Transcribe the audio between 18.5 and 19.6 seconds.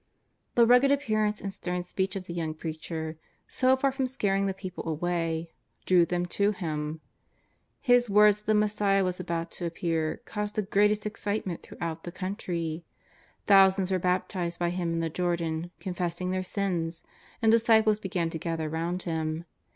round him.